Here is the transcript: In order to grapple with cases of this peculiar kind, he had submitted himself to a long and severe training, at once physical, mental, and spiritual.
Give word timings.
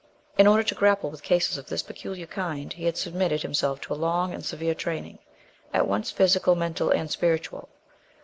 In 0.35 0.47
order 0.47 0.63
to 0.63 0.73
grapple 0.73 1.11
with 1.11 1.21
cases 1.21 1.59
of 1.59 1.67
this 1.67 1.83
peculiar 1.83 2.25
kind, 2.25 2.73
he 2.73 2.85
had 2.85 2.97
submitted 2.97 3.43
himself 3.43 3.79
to 3.81 3.93
a 3.93 3.93
long 3.93 4.33
and 4.33 4.43
severe 4.43 4.73
training, 4.73 5.19
at 5.75 5.87
once 5.87 6.09
physical, 6.09 6.55
mental, 6.55 6.89
and 6.89 7.11
spiritual. 7.11 7.69